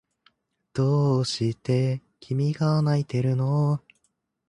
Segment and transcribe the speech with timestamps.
[0.73, 3.81] どうして君が泣いているの？